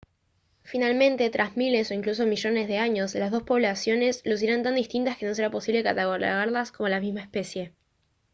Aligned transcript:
finalmente 0.63 1.29
tras 1.29 1.55
miles 1.57 1.91
o 1.91 1.93
incluso 1.93 2.25
millones 2.25 2.67
de 2.67 2.79
años 2.79 3.13
las 3.13 3.29
dos 3.29 3.43
poblaciones 3.43 4.23
lucirán 4.25 4.63
tan 4.63 4.73
distintas 4.73 5.15
que 5.15 5.27
no 5.27 5.35
será 5.35 5.51
posible 5.51 5.83
catalogarlas 5.83 6.71
como 6.71 6.89
de 6.89 6.95
la 6.95 6.99
misma 7.01 7.21
especie 7.21 7.71